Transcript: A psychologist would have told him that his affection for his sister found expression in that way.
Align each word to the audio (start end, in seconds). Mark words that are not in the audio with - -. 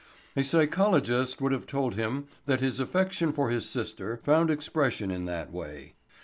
A 0.35 0.43
psychologist 0.43 1.39
would 1.41 1.51
have 1.51 1.67
told 1.67 1.93
him 1.93 2.25
that 2.47 2.59
his 2.59 2.79
affection 2.79 3.31
for 3.31 3.51
his 3.51 3.69
sister 3.69 4.17
found 4.23 4.49
expression 4.49 5.11
in 5.11 5.25
that 5.25 5.51
way. 5.51 5.93